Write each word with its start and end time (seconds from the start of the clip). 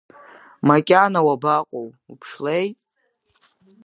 Макьана 0.67 1.19
уабаҟоу, 1.27 1.87
уԥшлеи! 2.11 2.67